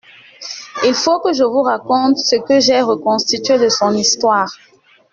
[0.83, 4.51] Il faut que je vous raconte ce que j’ai reconstitué de son histoire.